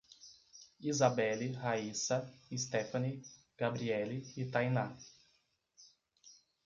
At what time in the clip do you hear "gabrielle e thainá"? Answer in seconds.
3.55-4.85